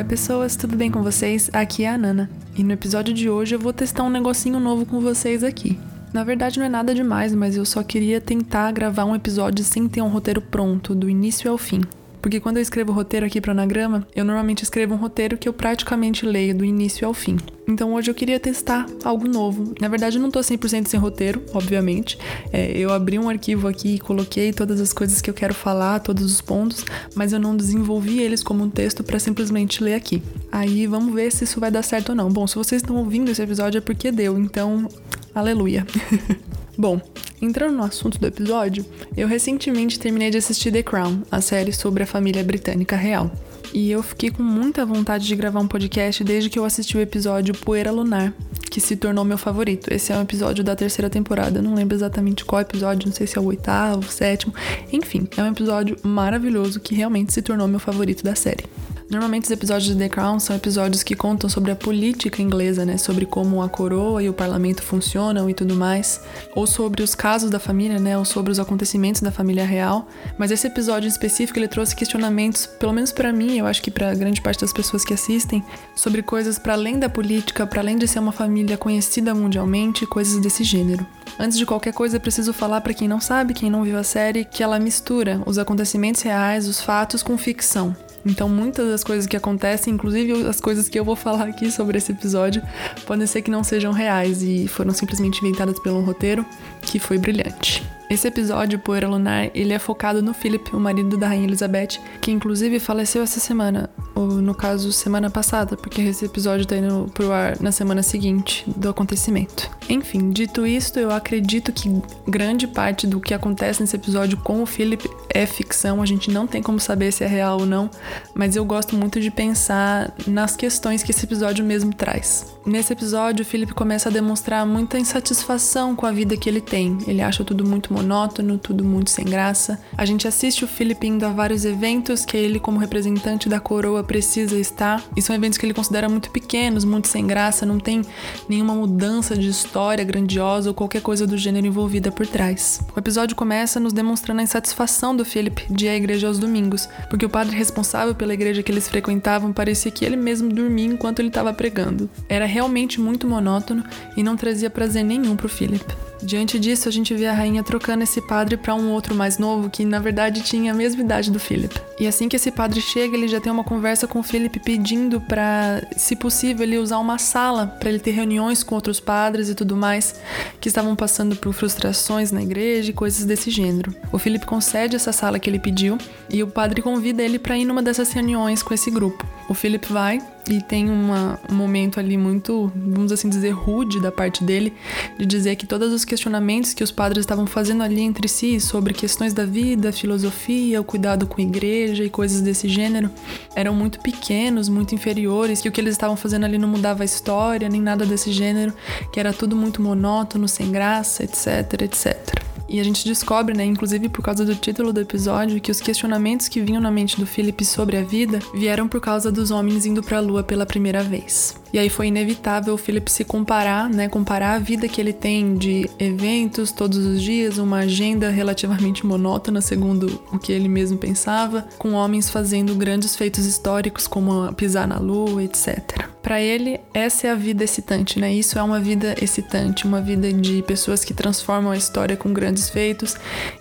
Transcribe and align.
Oi, 0.00 0.04
pessoas, 0.04 0.56
tudo 0.56 0.78
bem 0.78 0.90
com 0.90 1.02
vocês? 1.02 1.50
Aqui 1.52 1.84
é 1.84 1.90
a 1.90 1.98
Nana. 1.98 2.30
E 2.56 2.64
no 2.64 2.72
episódio 2.72 3.12
de 3.12 3.28
hoje 3.28 3.54
eu 3.54 3.58
vou 3.58 3.70
testar 3.70 4.02
um 4.02 4.08
negocinho 4.08 4.58
novo 4.58 4.86
com 4.86 4.98
vocês 4.98 5.44
aqui. 5.44 5.78
Na 6.10 6.24
verdade 6.24 6.58
não 6.58 6.64
é 6.64 6.70
nada 6.70 6.94
demais, 6.94 7.34
mas 7.34 7.54
eu 7.54 7.66
só 7.66 7.82
queria 7.82 8.18
tentar 8.18 8.72
gravar 8.72 9.04
um 9.04 9.14
episódio 9.14 9.62
sem 9.62 9.86
ter 9.86 10.00
um 10.00 10.08
roteiro 10.08 10.40
pronto, 10.40 10.94
do 10.94 11.10
início 11.10 11.50
ao 11.50 11.58
fim. 11.58 11.82
Porque 12.20 12.40
quando 12.40 12.56
eu 12.56 12.62
escrevo 12.62 12.92
roteiro 12.92 13.26
aqui 13.26 13.40
para 13.40 13.52
Anagrama, 13.52 14.06
eu 14.14 14.24
normalmente 14.24 14.62
escrevo 14.62 14.94
um 14.94 14.98
roteiro 14.98 15.38
que 15.38 15.48
eu 15.48 15.52
praticamente 15.52 16.26
leio 16.26 16.54
do 16.54 16.64
início 16.64 17.06
ao 17.06 17.14
fim. 17.14 17.38
Então 17.66 17.94
hoje 17.94 18.10
eu 18.10 18.14
queria 18.14 18.38
testar 18.40 18.86
algo 19.04 19.28
novo. 19.28 19.74
Na 19.80 19.88
verdade, 19.88 20.18
eu 20.18 20.22
não 20.22 20.30
tô 20.30 20.40
100% 20.40 20.88
sem 20.88 20.98
roteiro, 20.98 21.42
obviamente. 21.54 22.18
É, 22.52 22.76
eu 22.76 22.92
abri 22.92 23.18
um 23.18 23.28
arquivo 23.28 23.68
aqui 23.68 23.94
e 23.94 23.98
coloquei 23.98 24.52
todas 24.52 24.80
as 24.80 24.92
coisas 24.92 25.20
que 25.20 25.30
eu 25.30 25.34
quero 25.34 25.54
falar, 25.54 26.00
todos 26.00 26.24
os 26.24 26.40
pontos, 26.40 26.84
mas 27.14 27.32
eu 27.32 27.38
não 27.38 27.56
desenvolvi 27.56 28.20
eles 28.20 28.42
como 28.42 28.64
um 28.64 28.70
texto 28.70 29.04
para 29.04 29.18
simplesmente 29.18 29.82
ler 29.82 29.94
aqui. 29.94 30.22
Aí 30.50 30.86
vamos 30.86 31.14
ver 31.14 31.30
se 31.30 31.44
isso 31.44 31.60
vai 31.60 31.70
dar 31.70 31.82
certo 31.82 32.10
ou 32.10 32.14
não. 32.14 32.28
Bom, 32.28 32.46
se 32.46 32.56
vocês 32.56 32.82
estão 32.82 32.96
ouvindo 32.96 33.30
esse 33.30 33.42
episódio 33.42 33.78
é 33.78 33.80
porque 33.80 34.10
deu, 34.10 34.38
então, 34.38 34.88
aleluia. 35.34 35.86
Bom, 36.80 36.98
Entrando 37.42 37.76
no 37.76 37.82
assunto 37.82 38.18
do 38.18 38.26
episódio, 38.26 38.86
eu 39.14 39.28
recentemente 39.28 39.98
terminei 39.98 40.30
de 40.30 40.38
assistir 40.38 40.72
The 40.72 40.82
Crown, 40.82 41.22
a 41.30 41.40
série 41.42 41.72
sobre 41.74 42.02
a 42.02 42.06
família 42.06 42.42
britânica 42.42 42.96
real. 42.96 43.30
E 43.72 43.90
eu 43.90 44.02
fiquei 44.02 44.30
com 44.30 44.42
muita 44.42 44.84
vontade 44.84 45.26
de 45.26 45.36
gravar 45.36 45.60
um 45.60 45.66
podcast 45.66 46.24
desde 46.24 46.48
que 46.48 46.58
eu 46.58 46.64
assisti 46.64 46.96
o 46.96 47.00
episódio 47.00 47.54
Poeira 47.54 47.90
Lunar, 47.90 48.34
que 48.70 48.80
se 48.80 48.96
tornou 48.96 49.26
meu 49.26 49.36
favorito. 49.36 49.92
Esse 49.92 50.10
é 50.10 50.16
um 50.16 50.22
episódio 50.22 50.64
da 50.64 50.74
terceira 50.74 51.10
temporada, 51.10 51.60
não 51.60 51.74
lembro 51.74 51.94
exatamente 51.94 52.46
qual 52.46 52.62
episódio, 52.62 53.08
não 53.08 53.14
sei 53.14 53.26
se 53.26 53.36
é 53.36 53.40
o 53.40 53.44
oitavo, 53.44 54.00
o 54.00 54.10
sétimo. 54.10 54.54
Enfim, 54.90 55.28
é 55.36 55.42
um 55.42 55.48
episódio 55.48 55.98
maravilhoso 56.02 56.80
que 56.80 56.94
realmente 56.94 57.32
se 57.32 57.42
tornou 57.42 57.68
meu 57.68 57.80
favorito 57.80 58.24
da 58.24 58.34
série. 58.34 58.64
Normalmente 59.10 59.46
os 59.46 59.50
episódios 59.50 59.92
de 59.92 59.96
The 59.96 60.08
Crown 60.08 60.38
são 60.38 60.54
episódios 60.54 61.02
que 61.02 61.16
contam 61.16 61.50
sobre 61.50 61.72
a 61.72 61.76
política 61.76 62.40
inglesa, 62.40 62.84
né? 62.84 62.96
Sobre 62.96 63.26
como 63.26 63.60
a 63.60 63.68
coroa 63.68 64.22
e 64.22 64.28
o 64.28 64.32
parlamento 64.32 64.84
funcionam 64.84 65.50
e 65.50 65.54
tudo 65.54 65.74
mais. 65.74 66.20
Ou 66.54 66.64
sobre 66.64 67.02
os 67.02 67.12
casos 67.12 67.50
da 67.50 67.58
família, 67.58 67.98
né? 67.98 68.16
Ou 68.16 68.24
sobre 68.24 68.52
os 68.52 68.60
acontecimentos 68.60 69.20
da 69.20 69.32
família 69.32 69.66
real. 69.66 70.06
Mas 70.38 70.52
esse 70.52 70.68
episódio 70.68 71.08
em 71.08 71.10
específico, 71.10 71.58
ele 71.58 71.66
trouxe 71.66 71.96
questionamentos, 71.96 72.66
pelo 72.66 72.92
menos 72.92 73.10
para 73.10 73.32
mim, 73.32 73.58
eu 73.58 73.66
acho 73.66 73.82
que 73.82 73.90
para 73.90 74.14
grande 74.14 74.40
parte 74.40 74.60
das 74.60 74.72
pessoas 74.72 75.04
que 75.04 75.12
assistem, 75.12 75.64
sobre 75.96 76.22
coisas 76.22 76.56
para 76.56 76.74
além 76.74 76.96
da 76.96 77.08
política, 77.08 77.66
para 77.66 77.80
além 77.80 77.98
de 77.98 78.06
ser 78.06 78.20
uma 78.20 78.30
família 78.30 78.76
conhecida 78.76 79.34
mundialmente, 79.34 80.06
coisas 80.06 80.40
desse 80.40 80.62
gênero. 80.62 81.04
Antes 81.36 81.58
de 81.58 81.66
qualquer 81.66 81.92
coisa, 81.92 82.16
é 82.16 82.20
preciso 82.20 82.52
falar 82.52 82.80
para 82.80 82.94
quem 82.94 83.08
não 83.08 83.20
sabe, 83.20 83.54
quem 83.54 83.70
não 83.70 83.82
viu 83.82 83.98
a 83.98 84.04
série, 84.04 84.44
que 84.44 84.62
ela 84.62 84.78
mistura 84.78 85.42
os 85.46 85.58
acontecimentos 85.58 86.22
reais, 86.22 86.68
os 86.68 86.80
fatos 86.80 87.24
com 87.24 87.36
ficção. 87.36 87.96
Então, 88.24 88.48
muitas 88.48 88.88
das 88.88 89.04
coisas 89.04 89.26
que 89.26 89.36
acontecem, 89.36 89.94
inclusive 89.94 90.46
as 90.46 90.60
coisas 90.60 90.88
que 90.88 90.98
eu 90.98 91.04
vou 91.04 91.16
falar 91.16 91.48
aqui 91.48 91.70
sobre 91.70 91.98
esse 91.98 92.12
episódio, 92.12 92.62
podem 93.06 93.26
ser 93.26 93.42
que 93.42 93.50
não 93.50 93.64
sejam 93.64 93.92
reais 93.92 94.42
e 94.42 94.68
foram 94.68 94.92
simplesmente 94.92 95.40
inventadas 95.40 95.78
pelo 95.80 96.00
roteiro, 96.00 96.44
que 96.82 96.98
foi 96.98 97.18
brilhante. 97.18 97.82
Esse 98.10 98.26
episódio, 98.26 98.80
Poeira 98.80 99.06
Lunar, 99.06 99.52
ele 99.54 99.72
é 99.72 99.78
focado 99.78 100.20
no 100.20 100.34
Philip, 100.34 100.74
o 100.74 100.80
marido 100.80 101.16
da 101.16 101.28
Rainha 101.28 101.46
Elizabeth, 101.46 102.00
que 102.20 102.32
inclusive 102.32 102.80
faleceu 102.80 103.22
essa 103.22 103.38
semana, 103.38 103.88
ou 104.16 104.26
no 104.26 104.52
caso, 104.52 104.92
semana 104.92 105.30
passada, 105.30 105.76
porque 105.76 106.02
esse 106.02 106.24
episódio 106.24 106.66
tá 106.66 106.76
indo 106.76 107.08
pro 107.14 107.30
ar 107.30 107.60
na 107.60 107.70
semana 107.70 108.02
seguinte 108.02 108.64
do 108.66 108.88
acontecimento. 108.88 109.70
Enfim, 109.88 110.30
dito 110.30 110.66
isto, 110.66 110.98
eu 110.98 111.12
acredito 111.12 111.72
que 111.72 111.88
grande 112.26 112.66
parte 112.66 113.06
do 113.06 113.20
que 113.20 113.32
acontece 113.32 113.80
nesse 113.80 113.94
episódio 113.94 114.36
com 114.38 114.60
o 114.60 114.66
Philip 114.66 115.08
é 115.32 115.46
ficção, 115.46 116.02
a 116.02 116.06
gente 116.06 116.32
não 116.32 116.48
tem 116.48 116.60
como 116.60 116.80
saber 116.80 117.12
se 117.12 117.22
é 117.22 117.28
real 117.28 117.60
ou 117.60 117.66
não, 117.66 117.88
mas 118.34 118.56
eu 118.56 118.64
gosto 118.64 118.96
muito 118.96 119.20
de 119.20 119.30
pensar 119.30 120.12
nas 120.26 120.56
questões 120.56 121.04
que 121.04 121.12
esse 121.12 121.24
episódio 121.24 121.64
mesmo 121.64 121.94
traz. 121.94 122.58
Nesse 122.66 122.92
episódio, 122.92 123.42
o 123.42 123.46
Philip 123.46 123.72
começa 123.72 124.08
a 124.08 124.12
demonstrar 124.12 124.66
muita 124.66 124.98
insatisfação 124.98 125.96
com 125.96 126.04
a 126.04 126.12
vida 126.12 126.36
que 126.36 126.48
ele 126.48 126.60
tem. 126.60 126.98
Ele 127.06 127.22
acha 127.22 127.42
tudo 127.42 127.66
muito 127.66 127.92
monótono, 128.00 128.58
tudo 128.58 128.84
muito 128.84 129.10
sem 129.10 129.24
graça. 129.24 129.78
A 129.96 130.04
gente 130.04 130.26
assiste 130.26 130.64
o 130.64 130.68
Philip 130.68 131.06
indo 131.06 131.24
a 131.24 131.30
vários 131.30 131.64
eventos 131.64 132.24
que 132.24 132.36
ele, 132.36 132.58
como 132.58 132.78
representante 132.78 133.48
da 133.48 133.60
coroa, 133.60 134.02
precisa 134.02 134.58
estar. 134.58 135.02
E 135.16 135.22
são 135.22 135.36
eventos 135.36 135.58
que 135.58 135.66
ele 135.66 135.74
considera 135.74 136.08
muito 136.08 136.30
pequenos, 136.30 136.84
muito 136.84 137.08
sem 137.08 137.26
graça, 137.26 137.66
não 137.66 137.78
tem 137.78 138.02
nenhuma 138.48 138.74
mudança 138.74 139.36
de 139.36 139.48
história 139.48 140.04
grandiosa 140.04 140.70
ou 140.70 140.74
qualquer 140.74 141.02
coisa 141.02 141.26
do 141.26 141.36
gênero 141.36 141.66
envolvida 141.66 142.10
por 142.10 142.26
trás. 142.26 142.80
O 142.94 142.98
episódio 142.98 143.36
começa 143.36 143.78
nos 143.78 143.92
demonstrando 143.92 144.40
a 144.40 144.44
insatisfação 144.44 145.14
do 145.14 145.24
Philip 145.24 145.66
de 145.70 145.86
ir 145.86 145.88
à 145.90 145.96
igreja 145.96 146.26
aos 146.26 146.38
domingos, 146.38 146.88
porque 147.08 147.26
o 147.26 147.30
padre 147.30 147.56
responsável 147.56 148.14
pela 148.14 148.34
igreja 148.34 148.62
que 148.62 148.72
eles 148.72 148.88
frequentavam 148.88 149.52
parecia 149.52 149.90
que 149.90 150.04
ele 150.04 150.16
mesmo 150.16 150.48
dormia 150.48 150.86
enquanto 150.86 151.18
ele 151.18 151.28
estava 151.28 151.52
pregando. 151.52 152.08
Era 152.28 152.46
realmente 152.46 153.00
muito 153.00 153.26
monótono 153.26 153.84
e 154.16 154.22
não 154.22 154.36
trazia 154.36 154.70
prazer 154.70 155.04
nenhum 155.04 155.36
para 155.36 155.46
o 155.46 155.48
Philip. 155.48 156.09
Diante 156.22 156.58
disso, 156.58 156.88
a 156.88 156.92
gente 156.92 157.14
vê 157.14 157.26
a 157.26 157.32
rainha 157.32 157.62
trocando 157.62 158.02
esse 158.02 158.20
padre 158.20 158.56
para 158.56 158.74
um 158.74 158.90
outro 158.90 159.14
mais 159.14 159.38
novo 159.38 159.70
que, 159.70 159.84
na 159.84 159.98
verdade, 159.98 160.42
tinha 160.42 160.72
a 160.72 160.74
mesma 160.74 161.02
idade 161.02 161.30
do 161.30 161.40
Philip. 161.40 161.80
E 161.98 162.06
assim 162.06 162.28
que 162.28 162.36
esse 162.36 162.50
padre 162.50 162.80
chega, 162.80 163.16
ele 163.16 163.28
já 163.28 163.40
tem 163.40 163.50
uma 163.50 163.64
conversa 163.64 164.06
com 164.06 164.20
o 164.20 164.22
Philip 164.22 164.60
pedindo 164.60 165.20
para, 165.20 165.86
se 165.96 166.14
possível, 166.14 166.62
ele 166.62 166.78
usar 166.78 166.98
uma 166.98 167.18
sala 167.18 167.66
para 167.66 167.88
ele 167.88 167.98
ter 167.98 168.12
reuniões 168.12 168.62
com 168.62 168.74
outros 168.74 169.00
padres 169.00 169.48
e 169.48 169.54
tudo 169.54 169.76
mais 169.76 170.14
que 170.60 170.68
estavam 170.68 170.94
passando 170.94 171.36
por 171.36 171.52
frustrações 171.52 172.30
na 172.30 172.42
igreja 172.42 172.90
e 172.90 172.94
coisas 172.94 173.24
desse 173.24 173.50
gênero. 173.50 173.94
O 174.12 174.18
Philip 174.18 174.44
concede 174.46 174.96
essa 174.96 175.12
sala 175.12 175.38
que 175.38 175.48
ele 175.48 175.58
pediu 175.58 175.98
e 176.28 176.42
o 176.42 176.48
padre 176.48 176.82
convida 176.82 177.22
ele 177.22 177.38
para 177.38 177.56
ir 177.56 177.64
numa 177.64 177.82
dessas 177.82 178.12
reuniões 178.12 178.62
com 178.62 178.74
esse 178.74 178.90
grupo. 178.90 179.26
O 179.50 179.54
Philip 179.54 179.92
vai 179.92 180.22
e 180.48 180.62
tem 180.62 180.88
uma, 180.88 181.36
um 181.50 181.54
momento 181.56 181.98
ali 181.98 182.16
muito, 182.16 182.70
vamos 182.72 183.10
assim 183.10 183.28
dizer, 183.28 183.50
rude 183.50 184.00
da 184.00 184.12
parte 184.12 184.44
dele, 184.44 184.72
de 185.18 185.26
dizer 185.26 185.56
que 185.56 185.66
todos 185.66 185.92
os 185.92 186.04
questionamentos 186.04 186.72
que 186.72 186.84
os 186.84 186.92
padres 186.92 187.22
estavam 187.24 187.48
fazendo 187.48 187.82
ali 187.82 188.00
entre 188.00 188.28
si 188.28 188.60
sobre 188.60 188.94
questões 188.94 189.34
da 189.34 189.44
vida, 189.44 189.90
filosofia, 189.90 190.80
o 190.80 190.84
cuidado 190.84 191.26
com 191.26 191.40
a 191.40 191.44
igreja 191.44 192.04
e 192.04 192.08
coisas 192.08 192.40
desse 192.42 192.68
gênero 192.68 193.10
eram 193.52 193.74
muito 193.74 193.98
pequenos, 193.98 194.68
muito 194.68 194.94
inferiores, 194.94 195.60
que 195.60 195.68
o 195.68 195.72
que 195.72 195.80
eles 195.80 195.94
estavam 195.94 196.14
fazendo 196.14 196.44
ali 196.44 196.56
não 196.56 196.68
mudava 196.68 197.02
a 197.02 197.04
história, 197.04 197.68
nem 197.68 197.80
nada 197.80 198.06
desse 198.06 198.30
gênero, 198.30 198.72
que 199.12 199.18
era 199.18 199.32
tudo 199.32 199.56
muito 199.56 199.82
monótono, 199.82 200.46
sem 200.46 200.70
graça, 200.70 201.24
etc, 201.24 201.82
etc. 201.82 202.49
E 202.70 202.78
a 202.78 202.84
gente 202.84 203.04
descobre, 203.04 203.52
né, 203.52 203.64
inclusive 203.64 204.08
por 204.08 204.22
causa 204.22 204.44
do 204.44 204.54
título 204.54 204.92
do 204.92 205.00
episódio, 205.00 205.60
que 205.60 205.72
os 205.72 205.80
questionamentos 205.80 206.46
que 206.46 206.60
vinham 206.60 206.80
na 206.80 206.90
mente 206.90 207.18
do 207.18 207.26
Philip 207.26 207.64
sobre 207.64 207.96
a 207.96 208.02
vida 208.02 208.38
vieram 208.54 208.86
por 208.86 209.00
causa 209.00 209.32
dos 209.32 209.50
homens 209.50 209.84
indo 209.84 210.04
para 210.04 210.18
a 210.18 210.20
lua 210.20 210.44
pela 210.44 210.64
primeira 210.64 211.02
vez. 211.02 211.59
E 211.72 211.78
aí 211.78 211.88
foi 211.88 212.08
inevitável 212.08 212.74
o 212.74 212.78
Philip 212.78 213.10
se 213.10 213.24
comparar, 213.24 213.88
né, 213.88 214.08
comparar 214.08 214.54
a 214.54 214.58
vida 214.58 214.88
que 214.88 215.00
ele 215.00 215.12
tem 215.12 215.56
de 215.56 215.88
eventos 215.98 216.72
todos 216.72 216.98
os 216.98 217.22
dias, 217.22 217.58
uma 217.58 217.78
agenda 217.78 218.28
relativamente 218.30 219.06
monótona, 219.06 219.60
segundo 219.60 220.20
o 220.32 220.38
que 220.38 220.52
ele 220.52 220.68
mesmo 220.68 220.98
pensava, 220.98 221.66
com 221.78 221.92
homens 221.92 222.28
fazendo 222.28 222.74
grandes 222.74 223.14
feitos 223.16 223.46
históricos 223.46 224.06
como 224.06 224.52
pisar 224.54 224.86
na 224.86 224.98
lua, 224.98 225.42
etc. 225.44 226.08
Para 226.22 226.40
ele, 226.40 226.78
essa 226.92 227.28
é 227.28 227.30
a 227.30 227.34
vida 227.34 227.64
excitante, 227.64 228.20
né? 228.20 228.32
Isso 228.32 228.58
é 228.58 228.62
uma 228.62 228.78
vida 228.78 229.14
excitante, 229.20 229.86
uma 229.86 230.00
vida 230.00 230.32
de 230.32 230.62
pessoas 230.62 231.02
que 231.02 231.14
transformam 231.14 231.72
a 231.72 231.76
história 231.76 232.16
com 232.16 232.32
grandes 232.32 232.68
feitos 232.68 233.16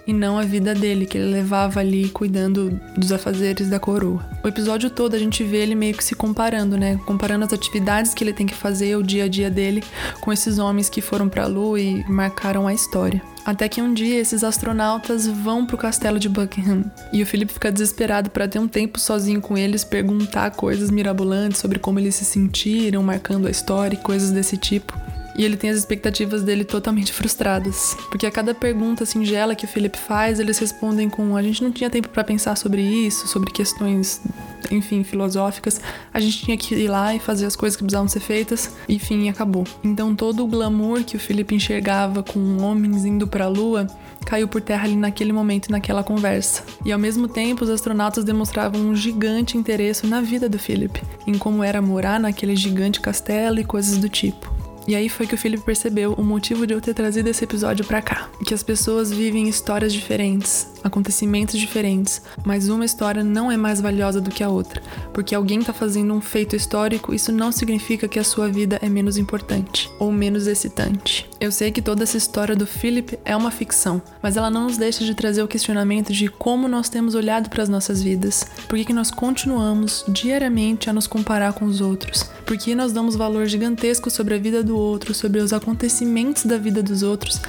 e 0.06 0.12
não 0.12 0.38
a 0.38 0.44
vida 0.44 0.75
dele, 0.75 1.06
que 1.06 1.18
ele 1.18 1.31
levava 1.31 1.80
ali 1.80 2.09
cuidando 2.09 2.80
dos 2.98 3.12
afazeres 3.12 3.69
da 3.69 3.80
coroa. 3.80 4.25
O 4.44 4.48
episódio 4.48 4.90
todo 4.90 5.16
a 5.16 5.19
gente 5.19 5.44
vê 5.44 5.58
ele 5.58 5.75
meio 5.75 5.96
que 5.96 6.03
se 6.03 6.16
comparando, 6.16 6.78
né? 6.78 7.00
Comparando 7.06 7.46
as 7.46 7.53
atividades 7.53 7.99
que 8.08 8.24
ele 8.24 8.34
tem 8.34 8.48
que 8.48 8.56
fazer, 8.56 8.96
o 8.96 9.04
dia 9.04 9.26
a 9.26 9.28
dia 9.28 9.50
dele, 9.50 9.84
com 10.22 10.32
esses 10.32 10.58
homens 10.58 10.90
que 10.90 11.02
foram 11.02 11.28
para 11.28 11.44
a 11.44 11.48
lua 11.48 11.80
e 11.80 12.04
marcaram 12.10 12.68
a 12.68 12.74
história. 12.74 13.22
Até 13.46 13.68
que 13.68 13.82
um 13.82 13.94
dia 13.94 14.20
esses 14.20 14.44
astronautas 14.44 15.26
vão 15.26 15.66
pro 15.66 15.78
castelo 15.78 16.20
de 16.20 16.30
Buckingham 16.30 16.84
e 17.12 17.24
o 17.24 17.25
Philip 17.25 17.51
fica 17.51 17.72
desesperado 17.72 18.30
para 18.30 18.48
ter 18.48 18.60
um 18.60 18.68
tempo 18.68 19.00
sozinho 19.00 19.42
com 19.42 19.57
eles, 19.57 19.84
perguntar 19.84 20.51
coisas 20.51 20.92
mirabolantes 20.92 21.60
sobre 21.60 21.80
como 21.80 22.00
eles 22.00 22.16
se 22.16 22.25
sentiram, 22.25 23.01
marcando 23.01 23.48
a 23.48 23.51
história 23.51 23.96
e 23.96 24.04
coisas 24.04 24.31
desse 24.31 24.56
tipo. 24.56 24.94
E 25.36 25.45
ele 25.45 25.56
tem 25.56 25.69
as 25.69 25.78
expectativas 25.78 26.44
dele 26.44 26.66
totalmente 26.66 27.13
frustradas. 27.13 27.95
Porque 28.10 28.25
a 28.25 28.31
cada 28.31 28.54
pergunta 28.54 29.06
singela 29.06 29.56
que 29.56 29.63
o 29.63 29.68
Philip 29.68 29.98
faz, 29.98 30.38
eles 30.38 30.60
respondem 30.60 31.10
com: 31.10 31.36
a 31.36 31.42
gente 31.42 31.63
não 31.63 31.72
tinha 31.72 31.90
tempo 31.90 32.10
para 32.10 32.24
pensar 32.25 32.57
sobre 32.57 32.81
isso, 32.81 33.25
sobre 33.25 33.50
questões, 33.52 34.22
enfim, 34.71 35.03
filosóficas. 35.03 35.81
A 36.13 36.19
gente 36.19 36.45
tinha 36.45 36.57
que 36.57 36.75
ir 36.75 36.88
lá 36.88 37.13
e 37.13 37.19
fazer 37.19 37.45
as 37.45 37.56
coisas 37.56 37.75
que 37.75 37.83
precisavam 37.83 38.07
ser 38.07 38.19
feitas. 38.19 38.75
Enfim, 38.88 39.29
acabou. 39.29 39.65
Então 39.83 40.15
todo 40.15 40.44
o 40.44 40.47
glamour 40.47 41.03
que 41.03 41.15
o 41.15 41.19
Philip 41.19 41.53
enxergava 41.53 42.23
com 42.23 42.61
homens 42.61 43.06
indo 43.06 43.27
para 43.27 43.45
a 43.45 43.50
lua 43.50 43.88
caiu 44.25 44.47
por 44.47 44.61
terra 44.61 44.85
ali 44.85 44.95
naquele 44.95 45.31
momento, 45.31 45.71
naquela 45.71 46.03
conversa. 46.03 46.63
E 46.85 46.91
ao 46.91 47.00
mesmo 47.00 47.27
tempo, 47.27 47.63
os 47.63 47.69
astronautas 47.69 48.23
demonstravam 48.23 48.81
um 48.81 48.95
gigante 48.95 49.57
interesse 49.57 50.06
na 50.06 50.21
vida 50.21 50.50
do 50.50 50.59
Philip, 50.59 51.01
em 51.25 51.38
como 51.38 51.63
era 51.63 51.81
morar 51.81 52.19
naquele 52.19 52.56
gigante 52.56 53.00
castelo 53.00 53.59
e 53.59 53.63
coisas 53.63 53.97
do 53.97 54.09
tipo. 54.09 54.58
E 54.89 54.95
aí 54.95 55.07
foi 55.07 55.27
que 55.27 55.36
o 55.36 55.38
Felipe 55.38 55.62
percebeu 55.63 56.13
o 56.13 56.24
motivo 56.24 56.65
de 56.65 56.74
eu 56.74 56.81
ter 56.81 56.95
trazido 56.95 57.30
esse 57.30 57.44
episódio 57.44 57.86
para 57.86 58.01
cá. 58.01 58.27
Que 58.44 58.56
as 58.56 58.63
pessoas 58.63 59.12
vivem 59.12 59.47
histórias 59.47 59.94
diferentes, 59.94 60.68
acontecimentos 60.83 61.59
diferentes, 61.59 62.24
mas 62.44 62.69
uma 62.69 62.83
história 62.83 63.24
não 63.24 63.51
é 63.51 63.56
mais 63.56 63.80
valiosa 63.80 64.19
do 64.19 64.31
que 64.31 64.44
a 64.44 64.50
outra. 64.50 64.81
Porque 65.13 65.36
alguém 65.36 65.62
tá 65.62 65.71
fazendo 65.71 66.12
um 66.12 66.19
feito 66.19 66.56
histórico, 66.56 67.13
isso 67.13 67.31
não 67.31 67.51
significa 67.51 68.07
que 68.07 68.18
a 68.18 68.24
sua 68.24 68.50
vida 68.50 68.80
é 68.81 68.89
menos 68.89 69.15
importante 69.15 69.91
ou 70.00 70.12
menos 70.12 70.47
excitante. 70.47 71.30
Eu 71.39 71.51
sei 71.51 71.71
que 71.71 71.83
toda 71.83 72.01
essa 72.01 72.18
história 72.18 72.56
do 72.56 72.65
Philip 72.65 73.19
é 73.24 73.35
uma 73.35 73.51
ficção, 73.51 74.01
mas 74.24 74.38
ela 74.38 74.50
não 74.50 74.63
nos 74.63 74.77
deixa 74.77 75.06
de 75.06 75.13
trazer 75.13 75.44
o 75.44 75.47
questionamento 75.47 76.12
de 76.12 76.27
como 76.30 76.68
nós 76.68 76.89
temos 76.89 77.13
olhado 77.13 77.47
para 77.47 77.62
as 77.62 77.69
nossas 77.69 78.01
vidas, 78.01 78.44
por 78.68 78.75
que, 78.75 78.85
que 78.85 78.94
nós 78.94 79.12
continuamos 79.12 80.03
diariamente 80.07 80.89
a 80.89 80.94
nos 80.94 81.06
comparar 81.06 81.53
com 81.53 81.65
os 81.65 81.80
outros, 81.80 82.25
por 82.50 82.57
que 82.57 82.74
nós 82.74 82.92
damos 82.92 83.16
valor 83.16 83.46
gigantesco 83.46 84.10
sobre 84.10 84.34
a 84.34 84.40
vida 84.40 84.63
do 84.63 84.75
outro, 84.75 85.13
sobre 85.13 85.40
os 85.40 85.54
acontecimentos 85.54 86.46
da 86.46 86.57
vida 86.57 86.81
dos 86.81 87.04
outros 87.04 87.40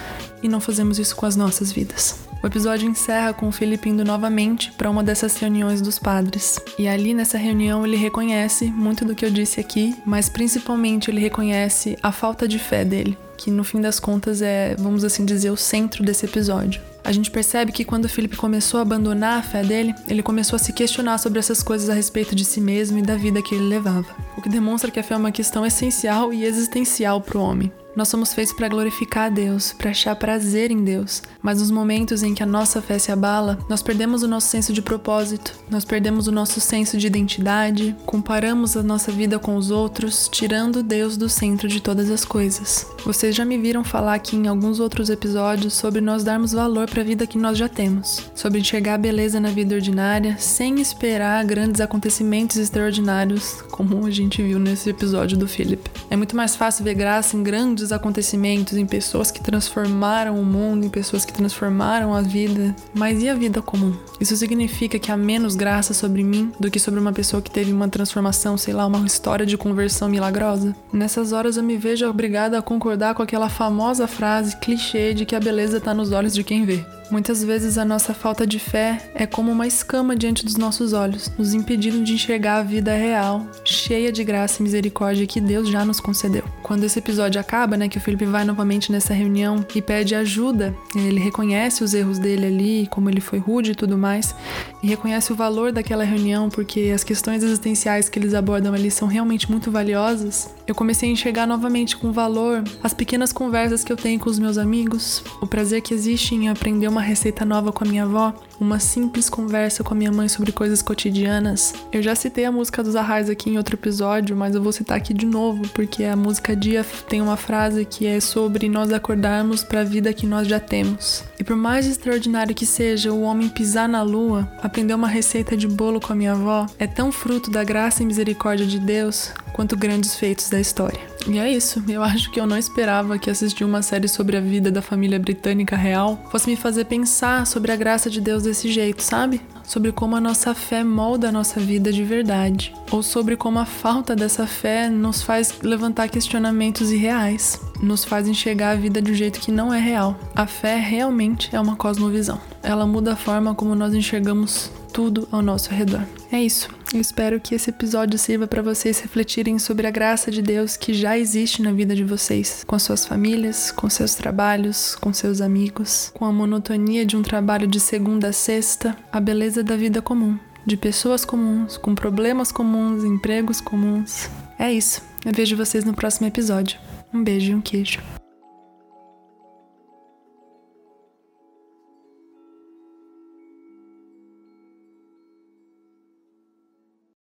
e 0.43 0.49
não 0.49 0.61
fazemos 0.61 0.99
isso 0.99 1.17
com 1.17 1.25
as 1.25 1.35
nossas 1.35 1.73
vidas. 1.73 2.20
O 2.43 2.47
episódio 2.47 2.87
encerra 2.87 3.32
com 3.32 3.49
o 3.49 3.52
Felipe 3.52 3.88
indo 3.88 4.05
novamente 4.05 4.70
para 4.73 4.91
uma 4.91 5.02
dessas 5.02 5.38
reuniões 5.38 5.81
dos 5.81 5.99
padres. 5.99 6.61
E 6.79 6.87
ali 6.87 7.14
nessa 7.14 7.38
reunião 7.38 7.87
ele 7.87 7.97
reconhece 7.97 8.67
muito 8.67 9.02
do 9.06 9.14
que 9.14 9.25
eu 9.25 9.31
disse 9.31 9.58
aqui, 9.58 9.97
mas 10.05 10.29
principalmente 10.29 11.11
ele 11.11 11.19
reconhece 11.19 11.96
a 12.03 12.12
falta 12.12 12.46
de 12.46 12.58
fé 12.58 12.85
dele, 12.85 13.17
que 13.38 13.50
no 13.50 13.64
fim 13.64 13.81
das 13.81 13.99
contas 13.99 14.43
é, 14.43 14.76
vamos 14.79 15.03
assim 15.03 15.25
dizer, 15.25 15.49
o 15.49 15.56
centro 15.56 16.05
desse 16.05 16.26
episódio. 16.26 16.89
A 17.02 17.12
gente 17.12 17.31
percebe 17.31 17.73
que 17.73 17.85
quando 17.85 18.08
Felipe 18.08 18.37
começou 18.37 18.79
a 18.79 18.82
abandonar 18.82 19.38
a 19.38 19.43
fé 19.43 19.62
dele, 19.62 19.94
ele 20.08 20.23
começou 20.23 20.56
a 20.56 20.58
se 20.58 20.73
questionar 20.73 21.19
sobre 21.19 21.38
essas 21.38 21.62
coisas 21.62 21.88
a 21.88 21.94
respeito 21.94 22.35
de 22.35 22.44
si 22.44 22.61
mesmo 22.61 22.99
e 22.99 23.02
da 23.02 23.17
vida 23.17 23.43
que 23.43 23.55
ele 23.55 23.69
levava. 23.69 24.14
O 24.37 24.43
que 24.43 24.49
demonstra 24.49 24.91
que 24.91 25.00
a 25.00 25.02
fé 25.02 25.14
é 25.14 25.17
uma 25.17 25.32
questão 25.32 25.64
essencial 25.64 26.32
e 26.32 26.44
existencial 26.44 27.20
para 27.20 27.38
o 27.38 27.43
homem. 27.43 27.73
Nós 27.96 28.08
somos 28.08 28.32
feitos 28.32 28.54
para 28.54 28.69
glorificar 28.69 29.26
a 29.26 29.28
Deus, 29.28 29.72
para 29.72 29.90
achar 29.90 30.14
prazer 30.14 30.70
em 30.70 30.84
Deus, 30.84 31.22
mas 31.42 31.58
nos 31.58 31.70
momentos 31.70 32.22
em 32.22 32.34
que 32.34 32.42
a 32.42 32.46
nossa 32.46 32.81
fé 32.81 32.98
se 32.98 33.10
abala, 33.10 33.58
nós 33.69 33.82
perdemos 33.82 34.22
o 34.22 34.28
nosso 34.28 34.48
senso 34.48 34.72
de 34.72 34.81
propósito, 34.81 35.52
nós 35.69 35.84
perdemos 35.84 36.28
o 36.28 36.32
nosso 36.32 36.60
senso 36.60 36.96
de 36.96 37.06
identidade, 37.08 37.96
comparamos 38.06 38.76
a 38.76 38.82
nossa 38.82 39.10
vida 39.10 39.38
com 39.38 39.56
os 39.56 39.70
outros, 39.70 40.28
tirando 40.31 40.82
Deus 40.82 41.16
do 41.16 41.28
centro 41.28 41.66
de 41.66 41.81
todas 41.81 42.10
as 42.10 42.25
coisas. 42.25 42.87
Vocês 43.04 43.34
já 43.34 43.44
me 43.44 43.58
viram 43.58 43.82
falar 43.82 44.14
aqui 44.14 44.36
em 44.36 44.46
alguns 44.46 44.78
outros 44.78 45.10
episódios 45.10 45.75
sobre 45.75 46.00
nós 46.00 46.22
darmos 46.22 46.52
valor 46.52 46.88
para 46.88 47.02
a 47.02 47.04
vida 47.04 47.26
que 47.26 47.38
nós 47.38 47.58
já 47.58 47.69
temos, 47.69 48.31
sobre 48.34 48.60
enxergar 48.60 48.94
a 48.94 48.98
beleza 48.98 49.40
na 49.40 49.50
vida 49.50 49.75
ordinária 49.75 50.36
sem 50.38 50.81
esperar 50.81 51.44
grandes 51.44 51.81
acontecimentos 51.81 52.56
extraordinários, 52.56 53.62
como 53.70 54.06
a 54.06 54.10
gente 54.10 54.43
viu 54.43 54.58
nesse 54.58 54.90
episódio 54.90 55.36
do 55.36 55.48
Philip. 55.48 55.90
É 56.08 56.16
muito 56.16 56.36
mais 56.36 56.54
fácil 56.54 56.84
ver 56.84 56.94
graça 56.94 57.36
em 57.36 57.43
grandes 57.43 57.80
grandes 57.81 57.93
acontecimentos, 57.93 58.77
em 58.77 58.87
pessoas 58.87 59.31
que 59.31 59.43
transformaram 59.43 60.38
o 60.38 60.44
mundo, 60.44 60.85
em 60.85 60.88
pessoas 60.91 61.25
que 61.25 61.32
transformaram 61.32 62.15
a 62.15 62.21
vida. 62.21 62.75
Mas 62.94 63.23
e 63.23 63.29
a 63.29 63.35
vida 63.35 63.62
comum? 63.62 63.94
Isso 64.21 64.37
significa 64.37 64.99
que 64.99 65.11
há 65.11 65.17
menos 65.17 65.55
graça 65.55 65.94
sobre 65.94 66.23
mim 66.23 66.53
do 66.61 66.71
que 66.71 66.79
sobre 66.79 67.00
uma 67.00 67.12
pessoa 67.12 67.43
que 67.43 67.50
teve 67.50 67.73
uma 67.73 67.88
transformação, 67.88 68.56
sei 68.56 68.75
lá, 68.75 68.87
uma 68.87 69.06
história 69.06 69.47
de 69.47 69.56
conversão 69.56 70.09
milagrosa? 70.09 70.75
Nessas 70.93 71.32
horas 71.32 71.56
eu 71.56 71.62
me 71.62 71.77
vejo 71.77 72.06
obrigada 72.09 72.59
a 72.59 72.62
concordar 72.62 73.15
com 73.15 73.23
aquela 73.23 73.49
famosa 73.49 74.06
frase 74.06 74.56
clichê 74.56 75.15
de 75.15 75.25
que 75.25 75.35
a 75.35 75.41
beleza 75.41 75.79
está 75.79 75.94
nos 75.94 76.12
olhos 76.12 76.35
de 76.35 76.44
quem 76.44 76.65
vê. 76.65 76.85
Muitas 77.10 77.42
vezes 77.42 77.76
a 77.76 77.84
nossa 77.84 78.14
falta 78.14 78.46
de 78.46 78.60
fé 78.60 79.10
é 79.16 79.26
como 79.26 79.50
uma 79.50 79.66
escama 79.66 80.14
diante 80.14 80.44
dos 80.44 80.56
nossos 80.56 80.92
olhos, 80.92 81.30
nos 81.36 81.52
impedindo 81.52 82.04
de 82.04 82.12
enxergar 82.12 82.58
a 82.58 82.62
vida 82.62 82.94
real, 82.94 83.44
cheia 83.64 84.12
de 84.12 84.22
graça 84.22 84.60
e 84.60 84.62
misericórdia 84.62 85.26
que 85.26 85.40
Deus 85.40 85.68
já 85.68 85.84
nos 85.84 85.98
concedeu. 85.98 86.44
Quando 86.62 86.84
esse 86.84 87.00
episódio 87.00 87.40
acaba, 87.40 87.76
né, 87.76 87.88
que 87.88 87.98
o 87.98 88.00
Felipe 88.00 88.24
vai 88.26 88.44
novamente 88.44 88.92
nessa 88.92 89.12
reunião 89.12 89.66
e 89.74 89.82
pede 89.82 90.14
ajuda, 90.14 90.72
ele 90.94 91.18
reconhece 91.18 91.82
os 91.82 91.94
erros 91.94 92.18
dele 92.20 92.46
ali, 92.46 92.88
como 92.90 93.10
ele 93.10 93.20
foi 93.20 93.40
rude 93.40 93.72
e 93.72 93.74
tudo 93.74 93.98
mais, 93.98 94.32
e 94.80 94.86
reconhece 94.86 95.32
o 95.32 95.36
valor 95.36 95.72
daquela 95.72 96.04
reunião 96.04 96.48
porque 96.48 96.92
as 96.94 97.02
questões 97.02 97.42
existenciais 97.42 98.08
que 98.08 98.20
eles 98.20 98.34
abordam 98.34 98.72
ali 98.72 98.90
são 98.90 99.08
realmente 99.08 99.50
muito 99.50 99.68
valiosas. 99.68 100.54
Eu 100.64 100.74
comecei 100.76 101.08
a 101.08 101.12
enxergar 101.12 101.46
novamente 101.46 101.96
com 101.96 102.12
valor 102.12 102.62
as 102.82 102.94
pequenas 102.94 103.32
conversas 103.32 103.82
que 103.82 103.92
eu 103.92 103.96
tenho 103.96 104.20
com 104.20 104.30
os 104.30 104.38
meus 104.38 104.56
amigos, 104.56 105.24
o 105.40 105.46
prazer 105.46 105.82
que 105.82 105.92
existe 105.92 106.36
em 106.36 106.48
aprender 106.48 106.86
uma 107.00 107.06
receita 107.06 107.47
nova 107.47 107.73
com 107.73 107.82
a 107.82 107.87
minha 107.87 108.02
avó, 108.05 108.35
uma 108.61 108.79
simples 108.79 109.31
conversa 109.31 109.82
com 109.82 109.94
a 109.94 109.97
minha 109.97 110.12
mãe 110.12 110.29
sobre 110.29 110.52
coisas 110.52 110.82
cotidianas. 110.82 111.73
Eu 111.91 112.02
já 112.02 112.14
citei 112.14 112.44
a 112.44 112.52
música 112.52 112.82
dos 112.82 112.94
Arrais 112.94 113.31
aqui 113.31 113.49
em 113.49 113.56
outro 113.56 113.75
episódio, 113.75 114.37
mas 114.37 114.55
eu 114.55 114.62
vou 114.62 114.70
citar 114.70 114.99
aqui 114.99 115.14
de 115.14 115.25
novo 115.25 115.67
porque 115.70 116.05
a 116.05 116.14
música 116.14 116.55
Dia 116.55 116.85
tem 117.08 117.23
uma 117.23 117.38
frase 117.38 117.87
que 117.87 118.06
é 118.06 118.20
sobre 118.20 118.69
nós 118.69 118.93
acordarmos 118.93 119.64
para 119.64 119.81
a 119.81 119.85
vida 119.85 120.12
que 120.12 120.26
nós 120.26 120.47
já 120.47 120.61
temos. 120.61 121.25
E 121.38 121.44
por 121.44 121.56
mais 121.56 121.87
extraordinário 121.87 122.55
que 122.55 122.67
seja 122.67 123.11
o 123.11 123.23
homem 123.23 123.49
pisar 123.49 123.88
na 123.88 124.03
lua, 124.03 124.46
aprender 124.62 124.93
uma 124.93 125.08
receita 125.08 125.56
de 125.56 125.67
bolo 125.67 126.00
com 126.00 126.12
a 126.12 126.17
minha 126.17 126.32
avó, 126.32 126.67
é 126.79 126.87
tão 126.87 127.11
fruto 127.11 127.50
da 127.50 127.64
graça 127.64 128.03
e 128.03 128.06
misericórdia 128.06 128.67
de 128.67 128.79
Deus 128.79 129.32
quanto 129.52 129.76
grandes 129.76 130.14
feitos 130.14 130.49
da 130.49 130.61
história. 130.61 131.00
E 131.26 131.38
é 131.38 131.50
isso, 131.50 131.82
eu 131.87 132.02
acho 132.02 132.31
que 132.31 132.41
eu 132.41 132.47
não 132.47 132.56
esperava 132.56 133.19
que 133.19 133.31
assistir 133.31 133.64
uma 133.64 133.82
série 133.82 134.08
sobre 134.08 134.37
a 134.37 134.41
vida 134.41 134.70
da 134.70 134.81
família 134.81 135.19
britânica 135.19 135.76
real 135.76 136.19
fosse 136.31 136.49
me 136.49 136.56
fazer 136.56 136.87
pensar 136.87 137.47
sobre 137.47 137.70
a 137.70 137.76
graça 137.76 138.08
de 138.08 138.20
Deus 138.20 138.43
desse 138.43 138.73
jeito, 138.73 139.02
sabe? 139.02 139.41
Sobre 139.62 139.93
como 139.93 140.17
a 140.17 140.20
nossa 140.20 140.55
fé 140.55 140.82
molda 140.82 141.29
a 141.29 141.32
nossa 141.32 141.61
vida 141.61 141.93
de 141.93 142.02
verdade, 142.02 142.75
ou 142.91 143.02
sobre 143.02 143.37
como 143.37 143.58
a 143.58 143.67
falta 143.67 144.17
dessa 144.17 144.47
fé 144.47 144.88
nos 144.88 145.23
faz 145.23 145.61
levantar 145.62 146.08
questionamentos 146.08 146.91
irreais, 146.91 147.61
nos 147.82 148.05
faz 148.05 148.26
enxergar 148.26 148.70
a 148.70 148.76
vida 148.76 149.00
de 149.00 149.12
um 149.12 149.14
jeito 149.14 149.41
que 149.41 149.53
não 149.53 149.73
é 149.73 149.79
real. 149.79 150.19
A 150.35 150.46
fé 150.46 150.76
realmente 150.76 151.55
é 151.55 151.61
uma 151.61 151.76
cosmovisão. 151.76 152.41
Ela 152.62 152.87
muda 152.87 153.12
a 153.12 153.17
forma 153.17 153.55
como 153.55 153.75
nós 153.75 153.94
enxergamos 153.94 154.70
tudo 154.90 155.28
ao 155.31 155.40
nosso 155.40 155.70
redor. 155.70 156.06
É 156.31 156.42
isso. 156.42 156.69
Eu 156.92 157.00
espero 157.00 157.40
que 157.40 157.54
esse 157.54 157.70
episódio 157.70 158.19
sirva 158.19 158.46
para 158.46 158.62
vocês 158.62 159.00
refletirem 159.00 159.58
sobre 159.58 159.87
a 159.87 159.90
graça 159.90 160.31
de 160.31 160.42
Deus 160.42 160.76
que 160.76 160.92
já 160.92 161.16
existe 161.16 161.62
na 161.62 161.72
vida 161.72 161.94
de 161.94 162.04
vocês, 162.04 162.64
com 162.66 162.78
suas 162.78 163.06
famílias, 163.06 163.70
com 163.70 163.88
seus 163.88 164.14
trabalhos, 164.14 164.96
com 164.96 165.12
seus 165.12 165.40
amigos, 165.40 166.10
com 166.14 166.25
a 166.25 166.32
monotonia 166.32 167.04
de 167.04 167.16
um 167.16 167.22
trabalho 167.22 167.66
de 167.66 167.78
segunda 167.78 168.28
a 168.28 168.32
sexta, 168.32 168.96
a 169.12 169.20
beleza 169.20 169.62
da 169.62 169.76
vida 169.76 170.02
comum, 170.02 170.38
de 170.66 170.76
pessoas 170.76 171.25
comuns, 171.25 171.76
com 171.76 171.94
problemas 171.94 172.50
comuns, 172.52 173.04
empregos 173.04 173.60
comuns. 173.60 174.28
É 174.58 174.72
isso. 174.72 175.02
Eu 175.25 175.32
vejo 175.32 175.56
vocês 175.56 175.84
no 175.84 175.94
próximo 175.94 176.26
episódio. 176.26 176.78
Um 177.12 177.22
beijo 177.22 177.52
e 177.52 177.54
um 177.54 177.60
queijo. 177.60 178.19